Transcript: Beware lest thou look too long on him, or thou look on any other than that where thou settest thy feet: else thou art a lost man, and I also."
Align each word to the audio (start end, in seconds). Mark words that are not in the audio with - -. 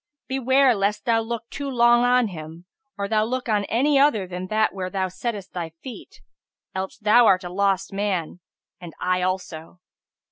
Beware 0.27 0.73
lest 0.73 1.05
thou 1.05 1.19
look 1.21 1.43
too 1.51 1.69
long 1.69 2.03
on 2.03 2.29
him, 2.29 2.65
or 2.97 3.07
thou 3.07 3.23
look 3.23 3.47
on 3.47 3.65
any 3.65 3.99
other 3.99 4.25
than 4.25 4.47
that 4.47 4.73
where 4.73 4.89
thou 4.89 5.09
settest 5.09 5.53
thy 5.53 5.73
feet: 5.83 6.21
else 6.73 6.97
thou 6.97 7.27
art 7.27 7.43
a 7.43 7.51
lost 7.53 7.93
man, 7.93 8.39
and 8.79 8.95
I 8.99 9.21
also." 9.21 9.79